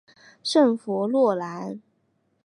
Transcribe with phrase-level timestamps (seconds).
[0.41, 1.79] 圣弗洛兰。